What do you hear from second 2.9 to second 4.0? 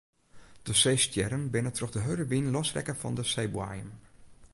fan de seeboaiem.